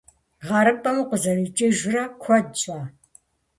[0.45, 2.79] ГъэрыпӀэм укъызэрикӀыжрэ куэд щӀа?